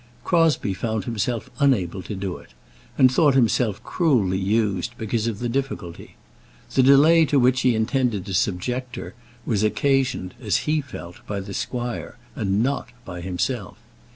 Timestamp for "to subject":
8.25-8.95